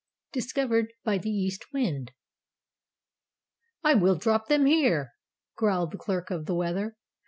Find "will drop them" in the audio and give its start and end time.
3.93-4.65